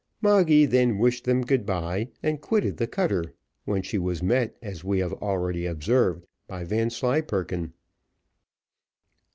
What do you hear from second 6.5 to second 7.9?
Vanslyperken.